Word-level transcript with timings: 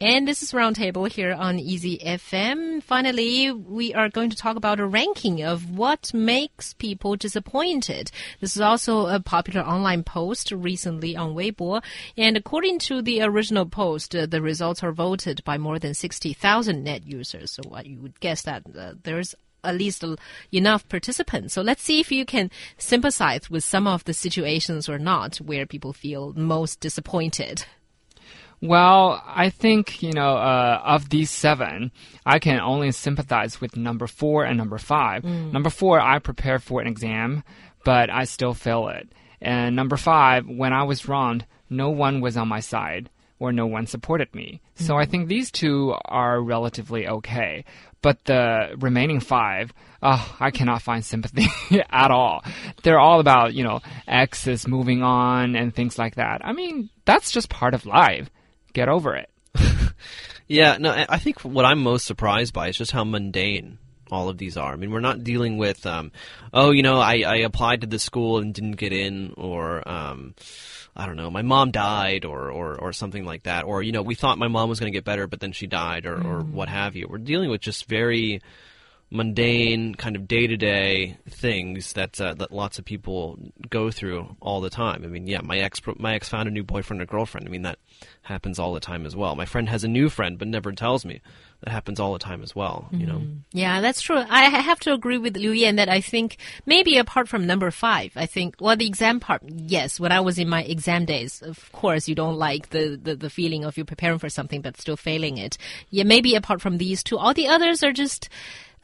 And 0.00 0.28
this 0.28 0.44
is 0.44 0.52
Roundtable 0.52 1.10
here 1.10 1.32
on 1.32 1.58
Easy 1.58 1.98
FM. 1.98 2.80
Finally, 2.84 3.50
we 3.50 3.92
are 3.94 4.08
going 4.08 4.30
to 4.30 4.36
talk 4.36 4.54
about 4.54 4.78
a 4.78 4.86
ranking 4.86 5.42
of 5.42 5.76
what 5.76 6.14
makes 6.14 6.72
people 6.72 7.16
disappointed. 7.16 8.12
This 8.40 8.54
is 8.54 8.62
also 8.62 9.08
a 9.08 9.18
popular 9.18 9.62
online 9.62 10.04
post 10.04 10.52
recently 10.52 11.16
on 11.16 11.34
Weibo. 11.34 11.82
And 12.16 12.36
according 12.36 12.78
to 12.80 13.02
the 13.02 13.22
original 13.22 13.66
post, 13.66 14.14
uh, 14.14 14.26
the 14.26 14.40
results 14.40 14.84
are 14.84 14.92
voted 14.92 15.42
by 15.42 15.58
more 15.58 15.80
than 15.80 15.94
60,000 15.94 16.84
net 16.84 17.04
users. 17.04 17.50
So 17.50 17.62
uh, 17.74 17.82
you 17.84 17.98
would 17.98 18.20
guess 18.20 18.42
that 18.42 18.62
uh, 18.78 18.92
there's 19.02 19.34
at 19.64 19.74
least 19.74 20.04
enough 20.52 20.88
participants. 20.88 21.54
So 21.54 21.62
let's 21.62 21.82
see 21.82 21.98
if 21.98 22.12
you 22.12 22.24
can 22.24 22.52
sympathize 22.76 23.50
with 23.50 23.64
some 23.64 23.88
of 23.88 24.04
the 24.04 24.14
situations 24.14 24.88
or 24.88 25.00
not 25.00 25.38
where 25.38 25.66
people 25.66 25.92
feel 25.92 26.32
most 26.34 26.78
disappointed. 26.78 27.64
Well, 28.60 29.22
I 29.24 29.50
think, 29.50 30.02
you 30.02 30.12
know, 30.12 30.36
uh, 30.36 30.82
of 30.84 31.10
these 31.10 31.30
seven, 31.30 31.92
I 32.26 32.38
can 32.38 32.58
only 32.58 32.90
sympathize 32.90 33.60
with 33.60 33.76
number 33.76 34.06
four 34.06 34.44
and 34.44 34.58
number 34.58 34.78
five. 34.78 35.22
Mm. 35.22 35.52
Number 35.52 35.70
four, 35.70 36.00
I 36.00 36.18
prepared 36.18 36.62
for 36.62 36.80
an 36.80 36.88
exam, 36.88 37.44
but 37.84 38.10
I 38.10 38.24
still 38.24 38.54
fail 38.54 38.88
it. 38.88 39.08
And 39.40 39.76
number 39.76 39.96
five, 39.96 40.48
when 40.48 40.72
I 40.72 40.82
was 40.82 41.08
wronged, 41.08 41.46
no 41.70 41.90
one 41.90 42.20
was 42.20 42.36
on 42.36 42.48
my 42.48 42.58
side 42.58 43.10
or 43.38 43.52
no 43.52 43.66
one 43.66 43.86
supported 43.86 44.34
me. 44.34 44.60
Mm. 44.76 44.86
So 44.86 44.98
I 44.98 45.06
mm. 45.06 45.10
think 45.10 45.28
these 45.28 45.52
two 45.52 45.94
are 46.04 46.42
relatively 46.42 47.06
okay. 47.06 47.64
But 48.02 48.24
the 48.24 48.74
remaining 48.78 49.20
five, 49.20 49.72
oh, 50.02 50.36
I 50.40 50.50
cannot 50.50 50.82
find 50.82 51.04
sympathy 51.04 51.46
at 51.90 52.10
all. 52.10 52.44
They're 52.82 52.98
all 52.98 53.20
about, 53.20 53.54
you 53.54 53.62
know, 53.62 53.80
exes 54.08 54.66
moving 54.66 55.04
on 55.04 55.54
and 55.54 55.72
things 55.72 55.96
like 55.96 56.16
that. 56.16 56.40
I 56.44 56.52
mean, 56.52 56.90
that's 57.04 57.30
just 57.30 57.48
part 57.48 57.74
of 57.74 57.86
life 57.86 58.28
get 58.78 58.88
over 58.88 59.16
it. 59.16 59.28
yeah, 60.46 60.76
no, 60.78 61.04
I 61.08 61.18
think 61.18 61.40
what 61.40 61.64
I'm 61.64 61.82
most 61.82 62.06
surprised 62.06 62.54
by 62.54 62.68
is 62.68 62.76
just 62.76 62.92
how 62.92 63.02
mundane 63.02 63.78
all 64.10 64.28
of 64.28 64.38
these 64.38 64.56
are. 64.56 64.72
I 64.72 64.76
mean, 64.76 64.92
we're 64.92 65.00
not 65.00 65.24
dealing 65.24 65.58
with, 65.58 65.84
um, 65.84 66.12
oh, 66.54 66.70
you 66.70 66.84
know, 66.84 67.00
I, 67.00 67.24
I 67.26 67.36
applied 67.38 67.80
to 67.80 67.88
the 67.88 67.98
school 67.98 68.38
and 68.38 68.54
didn't 68.54 68.76
get 68.76 68.92
in, 68.92 69.34
or 69.36 69.86
um, 69.86 70.36
I 70.96 71.06
don't 71.06 71.16
know, 71.16 71.28
my 71.28 71.42
mom 71.42 71.72
died, 71.72 72.24
or, 72.24 72.50
or 72.50 72.76
or 72.80 72.92
something 72.92 73.24
like 73.24 73.42
that, 73.42 73.64
or 73.64 73.82
you 73.82 73.90
know, 73.90 74.02
we 74.02 74.14
thought 74.14 74.38
my 74.38 74.48
mom 74.48 74.68
was 74.68 74.78
going 74.78 74.92
to 74.92 74.96
get 74.96 75.04
better, 75.04 75.26
but 75.26 75.40
then 75.40 75.52
she 75.52 75.66
died, 75.66 76.06
or, 76.06 76.16
mm. 76.16 76.24
or 76.24 76.40
what 76.40 76.68
have 76.68 76.94
you. 76.94 77.08
We're 77.08 77.18
dealing 77.18 77.50
with 77.50 77.60
just 77.60 77.86
very 77.86 78.40
mundane 79.10 79.94
kind 79.94 80.16
of 80.16 80.28
day 80.28 80.46
to 80.46 80.56
day 80.56 81.16
things 81.28 81.94
that 81.94 82.20
uh, 82.20 82.34
that 82.34 82.52
lots 82.52 82.78
of 82.78 82.84
people 82.84 83.38
go 83.70 83.90
through 83.90 84.36
all 84.40 84.60
the 84.60 84.70
time. 84.70 85.02
I 85.04 85.06
mean, 85.06 85.26
yeah, 85.26 85.40
my 85.40 85.58
ex 85.58 85.80
my 85.96 86.14
ex 86.14 86.28
found 86.28 86.48
a 86.48 86.52
new 86.52 86.62
boyfriend 86.62 87.00
or 87.00 87.06
girlfriend. 87.06 87.46
I 87.46 87.50
mean, 87.50 87.62
that 87.62 87.78
happens 88.22 88.58
all 88.58 88.74
the 88.74 88.80
time 88.80 89.06
as 89.06 89.16
well. 89.16 89.34
My 89.34 89.46
friend 89.46 89.68
has 89.68 89.84
a 89.84 89.88
new 89.88 90.10
friend 90.10 90.38
but 90.38 90.48
never 90.48 90.72
tells 90.72 91.04
me. 91.04 91.20
That 91.62 91.72
happens 91.72 91.98
all 91.98 92.12
the 92.12 92.20
time 92.20 92.44
as 92.44 92.54
well, 92.54 92.88
you 92.92 93.04
know. 93.04 93.16
Mm-hmm. 93.16 93.38
Yeah, 93.50 93.80
that's 93.80 94.00
true. 94.00 94.22
I 94.28 94.44
have 94.44 94.78
to 94.80 94.92
agree 94.92 95.18
with 95.18 95.36
Liu 95.36 95.50
Yan 95.50 95.74
that 95.74 95.88
I 95.88 96.00
think 96.00 96.36
maybe 96.66 96.98
apart 96.98 97.28
from 97.28 97.48
number 97.48 97.72
five, 97.72 98.12
I 98.14 98.26
think 98.26 98.54
well 98.60 98.76
the 98.76 98.86
exam 98.86 99.18
part, 99.18 99.42
yes. 99.44 99.98
When 99.98 100.12
I 100.12 100.20
was 100.20 100.38
in 100.38 100.48
my 100.48 100.62
exam 100.62 101.04
days, 101.06 101.42
of 101.42 101.72
course 101.72 102.08
you 102.08 102.14
don't 102.14 102.36
like 102.36 102.70
the 102.70 103.00
the, 103.02 103.16
the 103.16 103.30
feeling 103.30 103.64
of 103.64 103.76
you 103.76 103.84
preparing 103.84 104.18
for 104.18 104.28
something 104.28 104.60
but 104.60 104.76
still 104.76 104.96
failing 104.96 105.38
it. 105.38 105.56
Yeah, 105.90 106.04
maybe 106.04 106.34
apart 106.34 106.60
from 106.60 106.76
these 106.76 107.02
two, 107.02 107.18
all 107.18 107.34
the 107.34 107.48
others 107.48 107.82
are 107.82 107.92
just 107.92 108.28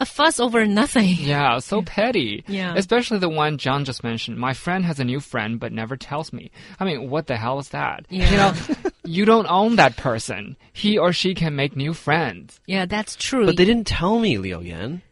a 0.01 0.07
fuss 0.07 0.41
over 0.41 0.67
nothing. 0.67 1.17
Yeah, 1.25 1.59
so 1.59 1.83
petty. 1.83 2.45
Yeah. 2.47 2.75
Especially 2.77 3.19
the 3.19 3.29
one 3.29 3.59
John 3.59 3.85
just 3.85 4.05
mentioned. 4.05 4.37
My 4.39 4.53
friend 4.53 4.85
has 4.85 5.01
a 5.01 5.05
new 5.05 5.21
friend 5.21 5.59
but 5.59 5.73
never 5.73 5.97
tells 5.97 6.33
me. 6.33 6.51
I 6.79 6.85
mean, 6.85 7.09
what 7.11 7.27
the 7.27 7.37
hell 7.37 7.59
is 7.59 7.71
that? 7.71 8.07
Yeah. 8.11 8.31
You 8.31 8.37
know, 8.37 8.91
you 9.05 9.25
don't 9.25 9.47
own 9.49 9.77
that 9.77 9.97
person. 9.97 10.57
He 10.73 10.99
or 10.99 11.13
she 11.13 11.35
can 11.35 11.57
make 11.57 11.77
new 11.77 11.95
friends. 11.95 12.61
Yeah, 12.67 12.87
that's 12.87 13.17
true. 13.17 13.47
But 13.47 13.57
they 13.57 13.65
didn't 13.65 13.87
tell 13.87 14.19
me, 14.19 14.39
Liu 14.39 14.61
Yan. 14.61 15.03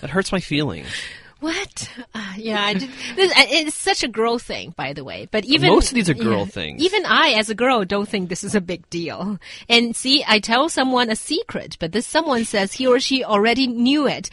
that 0.00 0.10
hurts 0.10 0.32
my 0.32 0.40
feelings. 0.40 0.88
What? 1.44 1.90
Uh, 2.16 2.32
yeah, 2.36 2.64
I 2.64 2.74
did, 2.74 2.90
this, 3.16 3.32
it's 3.36 3.74
such 3.76 4.04
a 4.04 4.08
girl 4.08 4.38
thing, 4.38 4.72
by 4.76 4.92
the 4.92 5.02
way. 5.02 5.26
But 5.30 5.44
even 5.44 5.70
most 5.70 5.88
of 5.88 5.96
these 5.96 6.08
are 6.08 6.14
girl 6.14 6.40
yeah, 6.40 6.44
things. 6.44 6.82
Even 6.82 7.04
I, 7.06 7.30
as 7.30 7.50
a 7.50 7.56
girl, 7.56 7.84
don't 7.84 8.08
think 8.08 8.28
this 8.28 8.44
is 8.44 8.54
a 8.54 8.60
big 8.60 8.88
deal. 8.88 9.38
And 9.68 9.96
see, 9.96 10.24
I 10.26 10.38
tell 10.38 10.68
someone 10.68 11.10
a 11.10 11.16
secret, 11.16 11.76
but 11.80 11.90
this 11.90 12.06
someone 12.06 12.44
says 12.44 12.72
he 12.72 12.86
or 12.86 13.00
she 13.00 13.24
already 13.24 13.66
knew 13.66 14.06
it. 14.06 14.30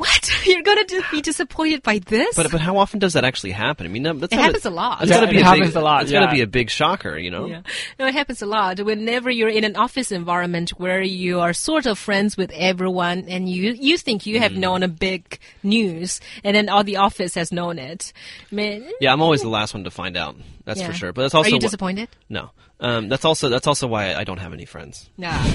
What? 0.00 0.32
You're 0.46 0.62
going 0.62 0.86
to 0.86 1.04
be 1.10 1.20
disappointed 1.20 1.82
by 1.82 1.98
this? 1.98 2.34
But 2.34 2.50
but 2.50 2.62
how 2.62 2.78
often 2.78 3.00
does 3.00 3.12
that 3.12 3.24
actually 3.24 3.50
happen? 3.50 3.84
I 3.84 3.90
mean, 3.90 4.02
that's 4.02 4.32
it 4.32 4.38
happens 4.38 4.64
a, 4.64 4.70
a 4.70 4.70
lot. 4.70 5.02
It's 5.02 5.10
yeah, 5.10 5.24
it 5.24 5.42
happens 5.42 5.76
a 5.76 5.80
lot. 5.82 6.02
It's 6.02 6.10
yeah. 6.10 6.20
going 6.20 6.30
to 6.30 6.34
be 6.34 6.40
a 6.40 6.46
big 6.46 6.70
shocker, 6.70 7.18
you 7.18 7.30
know. 7.30 7.44
Yeah. 7.44 7.60
No, 7.98 8.06
it 8.06 8.14
happens 8.14 8.40
a 8.40 8.46
lot. 8.46 8.80
Whenever 8.80 9.30
you're 9.30 9.50
in 9.50 9.62
an 9.62 9.76
office 9.76 10.10
environment 10.10 10.70
where 10.70 11.02
you 11.02 11.40
are 11.40 11.52
sort 11.52 11.84
of 11.84 11.98
friends 11.98 12.38
with 12.38 12.50
everyone, 12.52 13.26
and 13.28 13.46
you 13.46 13.72
you 13.72 13.98
think 13.98 14.24
you 14.24 14.40
have 14.40 14.52
mm. 14.52 14.56
known 14.56 14.82
a 14.82 14.88
big 14.88 15.38
news, 15.62 16.18
and 16.42 16.56
then 16.56 16.70
all 16.70 16.82
the 16.82 16.96
office 16.96 17.34
has 17.34 17.52
known 17.52 17.78
it. 17.78 18.14
Man, 18.50 18.90
yeah, 19.02 19.12
I'm 19.12 19.20
always 19.20 19.42
the 19.42 19.50
last 19.50 19.74
one 19.74 19.84
to 19.84 19.90
find 19.90 20.16
out. 20.16 20.34
That's 20.64 20.80
yeah. 20.80 20.86
for 20.86 20.94
sure. 20.94 21.12
But 21.12 21.22
that's 21.22 21.34
also 21.34 21.50
are 21.50 21.52
you 21.52 21.58
disappointed? 21.58 22.08
No. 22.30 22.52
Um, 22.80 23.10
that's 23.10 23.26
also 23.26 23.50
that's 23.50 23.66
also 23.66 23.86
why 23.86 24.14
I 24.14 24.24
don't 24.24 24.38
have 24.38 24.54
any 24.54 24.64
friends. 24.64 25.10
Nah. 25.18 25.44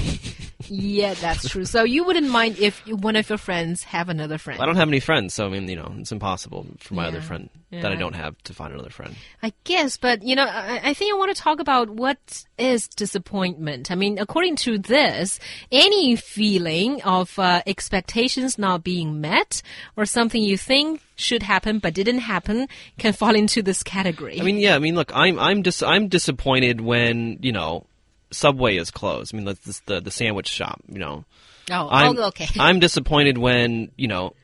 yeah, 0.70 1.14
that's 1.14 1.48
true. 1.48 1.64
So 1.64 1.84
you 1.84 2.04
wouldn't 2.04 2.30
mind 2.30 2.58
if 2.58 2.86
one 2.86 3.16
of 3.16 3.28
your 3.28 3.38
friends 3.38 3.82
have 3.84 4.08
another 4.08 4.38
friend. 4.38 4.60
I 4.60 4.66
don't 4.66 4.76
have 4.76 4.88
any 4.88 5.00
friends, 5.00 5.34
so 5.34 5.46
I 5.46 5.48
mean, 5.48 5.68
you 5.68 5.76
know, 5.76 5.94
it's 5.98 6.12
impossible 6.12 6.66
for 6.78 6.94
my 6.94 7.02
yeah. 7.02 7.08
other 7.08 7.20
friend 7.20 7.50
yeah. 7.70 7.82
that 7.82 7.92
I 7.92 7.96
don't 7.96 8.14
have 8.14 8.36
to 8.44 8.54
find 8.54 8.72
another 8.72 8.90
friend. 8.90 9.14
I 9.42 9.52
guess, 9.64 9.96
but 9.96 10.22
you 10.22 10.36
know, 10.36 10.44
I, 10.44 10.80
I, 10.82 10.94
think 10.94 11.12
I 11.12 11.16
want 11.16 11.34
to 11.34 11.40
talk 11.40 11.60
about 11.60 11.90
what 11.90 12.44
is 12.58 12.88
disappointment. 12.88 13.90
I 13.90 13.94
mean, 13.94 14.18
according 14.18 14.56
to 14.56 14.78
this, 14.78 15.38
any 15.72 16.16
feeling 16.16 17.02
of 17.02 17.38
uh, 17.38 17.62
expectations 17.66 18.58
not 18.58 18.84
being 18.84 19.20
met 19.20 19.62
or 19.96 20.06
something 20.06 20.42
you 20.42 20.56
think 20.56 21.00
should 21.16 21.42
happen 21.42 21.78
but 21.78 21.94
didn't 21.94 22.18
happen 22.18 22.68
can 22.98 23.12
fall 23.12 23.34
into 23.34 23.62
this 23.62 23.82
category. 23.82 24.40
I 24.40 24.44
mean, 24.44 24.58
yeah, 24.58 24.76
I 24.76 24.78
mean, 24.78 24.94
look, 24.94 25.10
I'm 25.14 25.38
I'm 25.38 25.62
dis- 25.62 25.82
I'm 25.82 26.08
disappointed 26.08 26.80
when 26.80 27.38
you 27.40 27.52
know 27.52 27.86
Subway 28.30 28.76
is 28.76 28.90
closed. 28.90 29.34
I 29.34 29.38
mean, 29.38 29.46
the 29.46 29.80
the, 29.86 30.00
the 30.00 30.10
sandwich 30.10 30.48
shop. 30.48 30.80
You 30.88 30.98
know. 30.98 31.24
Oh, 31.70 31.88
I'm, 31.90 32.16
okay. 32.16 32.46
I'm 32.60 32.78
disappointed 32.78 33.38
when 33.38 33.90
you 33.96 34.08
know 34.08 34.34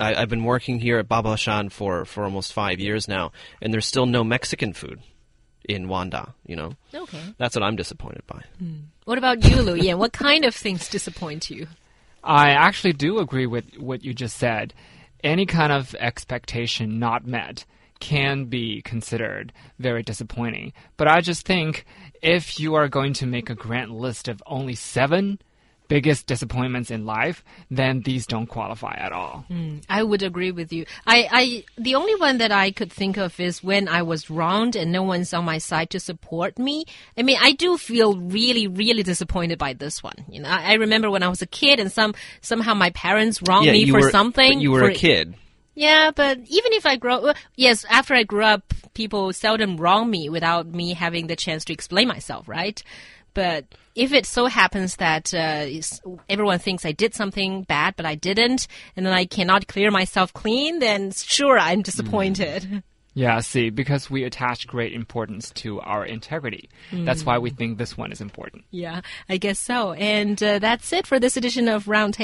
I, 0.00 0.14
have 0.14 0.28
been 0.28 0.44
working 0.44 0.80
here 0.80 0.98
at 0.98 1.08
Babaoshan 1.08 1.70
for 1.70 2.04
for 2.04 2.24
almost 2.24 2.52
five 2.52 2.80
years 2.80 3.08
now, 3.08 3.32
and 3.62 3.72
there's 3.72 3.86
still 3.86 4.06
no 4.06 4.24
Mexican 4.24 4.72
food 4.72 5.00
in 5.68 5.88
Wanda. 5.88 6.34
You 6.46 6.56
know. 6.56 6.72
Okay. 6.92 7.22
That's 7.38 7.54
what 7.54 7.62
I'm 7.62 7.76
disappointed 7.76 8.22
by. 8.26 8.42
Hmm. 8.58 8.76
What 9.04 9.18
about 9.18 9.44
you, 9.44 9.62
Liu 9.62 9.76
Yan? 9.76 9.98
what 9.98 10.12
kind 10.12 10.44
of 10.44 10.54
things 10.54 10.88
disappoint 10.88 11.50
you? 11.50 11.68
I 12.24 12.50
actually 12.50 12.92
do 12.92 13.18
agree 13.18 13.46
with 13.46 13.78
what 13.78 14.04
you 14.04 14.12
just 14.12 14.36
said. 14.36 14.74
Any 15.22 15.46
kind 15.46 15.72
of 15.72 15.94
expectation 15.94 16.98
not 16.98 17.26
met 17.26 17.64
can 18.00 18.44
be 18.46 18.82
considered 18.82 19.52
very 19.78 20.02
disappointing. 20.02 20.72
But 20.96 21.08
I 21.08 21.20
just 21.20 21.46
think 21.46 21.84
if 22.22 22.58
you 22.60 22.74
are 22.74 22.88
going 22.88 23.12
to 23.14 23.26
make 23.26 23.50
a 23.50 23.54
grand 23.54 23.92
list 23.92 24.28
of 24.28 24.42
only 24.46 24.74
seven 24.74 25.38
biggest 25.88 26.26
disappointments 26.26 26.90
in 26.90 27.06
life, 27.06 27.44
then 27.70 28.00
these 28.00 28.26
don't 28.26 28.46
qualify 28.46 28.94
at 28.98 29.12
all. 29.12 29.44
Mm, 29.50 29.82
I 29.88 30.02
would 30.02 30.22
agree 30.22 30.50
with 30.50 30.72
you. 30.72 30.86
I, 31.06 31.28
I, 31.30 31.64
the 31.78 31.94
only 31.94 32.14
one 32.16 32.38
that 32.38 32.52
I 32.52 32.70
could 32.70 32.92
think 32.92 33.16
of 33.16 33.38
is 33.38 33.62
when 33.62 33.88
I 33.88 34.02
was 34.02 34.30
wronged 34.30 34.76
and 34.76 34.92
no 34.92 35.02
one's 35.02 35.32
on 35.32 35.44
my 35.44 35.58
side 35.58 35.90
to 35.90 36.00
support 36.00 36.58
me. 36.58 36.84
I 37.16 37.22
mean, 37.22 37.38
I 37.40 37.52
do 37.52 37.76
feel 37.78 38.16
really, 38.16 38.66
really 38.66 39.02
disappointed 39.02 39.58
by 39.58 39.74
this 39.74 40.02
one. 40.02 40.24
You 40.28 40.42
know, 40.42 40.48
I, 40.48 40.72
I 40.72 40.74
remember 40.74 41.10
when 41.10 41.22
I 41.22 41.28
was 41.28 41.42
a 41.42 41.46
kid 41.46 41.80
and 41.80 41.90
some 41.90 42.14
somehow 42.40 42.74
my 42.74 42.90
parents 42.90 43.40
wronged 43.46 43.66
yeah, 43.66 43.72
me 43.72 43.90
for 43.90 44.00
were, 44.00 44.10
something. 44.10 44.60
you 44.60 44.72
were 44.72 44.80
for, 44.80 44.90
a 44.90 44.94
kid. 44.94 45.34
Yeah, 45.76 46.10
but 46.10 46.38
even 46.38 46.72
if 46.72 46.86
I 46.86 46.96
grow, 46.96 47.32
yes, 47.54 47.84
after 47.88 48.14
I 48.14 48.24
grew 48.24 48.42
up, 48.42 48.72
people 48.94 49.32
seldom 49.34 49.76
wrong 49.76 50.10
me 50.10 50.28
without 50.30 50.66
me 50.66 50.94
having 50.94 51.26
the 51.26 51.36
chance 51.36 51.66
to 51.66 51.72
explain 51.74 52.08
myself, 52.08 52.48
right? 52.48 52.82
But 53.34 53.66
if 53.94 54.14
it 54.14 54.24
so 54.24 54.46
happens 54.46 54.96
that 54.96 55.34
uh, 55.34 55.66
everyone 56.30 56.58
thinks 56.58 56.86
I 56.86 56.92
did 56.92 57.14
something 57.14 57.64
bad, 57.64 57.94
but 57.94 58.06
I 58.06 58.14
didn't, 58.14 58.66
and 58.96 59.04
then 59.04 59.12
I 59.12 59.26
cannot 59.26 59.68
clear 59.68 59.90
myself 59.90 60.32
clean, 60.32 60.78
then 60.78 61.12
sure, 61.12 61.58
I'm 61.58 61.82
disappointed. 61.82 62.62
Mm. 62.62 62.82
Yeah, 63.16 63.40
see, 63.40 63.70
because 63.70 64.10
we 64.10 64.24
attach 64.24 64.66
great 64.66 64.92
importance 64.92 65.50
to 65.52 65.80
our 65.80 66.04
integrity. 66.04 66.68
Mm. 66.90 67.06
That's 67.06 67.24
why 67.24 67.38
we 67.38 67.48
think 67.48 67.78
this 67.78 67.96
one 67.96 68.12
is 68.12 68.20
important. 68.20 68.64
Yeah, 68.70 69.00
I 69.26 69.38
guess 69.38 69.58
so. 69.58 69.94
And 69.94 70.42
uh, 70.42 70.58
that's 70.58 70.92
it 70.92 71.06
for 71.06 71.18
this 71.18 71.34
edition 71.34 71.66
of 71.66 71.86
Roundtable. 71.86 72.20